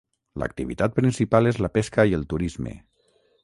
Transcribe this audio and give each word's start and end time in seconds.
L'activitat 0.43 0.95
principal 0.95 1.51
és 1.51 1.59
la 1.67 1.71
pesca 1.77 2.09
i 2.13 2.19
el 2.21 2.27
turisme. 2.35 2.75